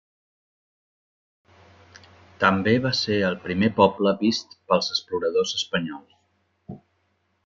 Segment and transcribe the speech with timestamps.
[2.43, 6.81] També va ser el primer poble vist pels exploradors espanyols.